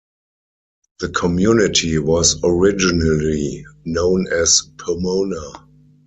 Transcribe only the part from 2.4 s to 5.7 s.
originally known as Pomona.